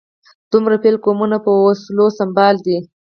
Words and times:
دومره 0.51 0.75
بېل 0.83 0.95
قومونه 1.05 1.37
په 1.45 1.51
وسلو 1.65 2.05
سمبال 2.19 2.55
دي. 2.65 2.77